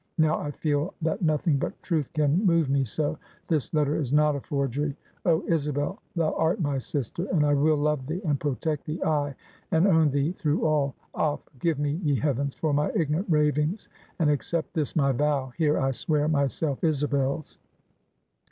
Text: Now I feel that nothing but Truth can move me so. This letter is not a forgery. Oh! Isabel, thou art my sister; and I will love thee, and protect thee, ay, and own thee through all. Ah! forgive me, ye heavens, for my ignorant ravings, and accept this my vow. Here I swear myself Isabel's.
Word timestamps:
Now 0.17 0.39
I 0.39 0.49
feel 0.49 0.95
that 1.03 1.21
nothing 1.21 1.57
but 1.59 1.79
Truth 1.83 2.11
can 2.13 2.43
move 2.43 2.71
me 2.71 2.83
so. 2.83 3.19
This 3.47 3.71
letter 3.71 3.95
is 3.97 4.11
not 4.11 4.35
a 4.35 4.39
forgery. 4.39 4.97
Oh! 5.27 5.43
Isabel, 5.47 6.01
thou 6.15 6.33
art 6.33 6.59
my 6.59 6.79
sister; 6.79 7.25
and 7.25 7.45
I 7.45 7.53
will 7.53 7.77
love 7.77 8.07
thee, 8.07 8.19
and 8.25 8.39
protect 8.39 8.85
thee, 8.87 8.99
ay, 9.03 9.35
and 9.69 9.85
own 9.87 10.09
thee 10.09 10.31
through 10.31 10.65
all. 10.65 10.95
Ah! 11.13 11.35
forgive 11.35 11.77
me, 11.77 11.99
ye 12.03 12.15
heavens, 12.15 12.55
for 12.55 12.73
my 12.73 12.91
ignorant 12.95 13.27
ravings, 13.29 13.89
and 14.17 14.31
accept 14.31 14.73
this 14.73 14.95
my 14.95 15.11
vow. 15.11 15.53
Here 15.55 15.77
I 15.77 15.91
swear 15.91 16.27
myself 16.27 16.83
Isabel's. 16.83 17.59